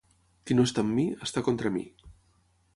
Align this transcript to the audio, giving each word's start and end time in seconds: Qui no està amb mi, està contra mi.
Qui 0.51 0.57
no 0.59 0.65
està 0.69 0.85
amb 0.85 0.95
mi, 1.01 1.05
està 1.27 1.45
contra 1.51 1.73
mi. 1.79 1.87